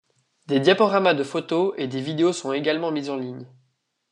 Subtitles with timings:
[0.47, 3.45] Des diaporamas de photos, et des vidéos sont également mis en ligne.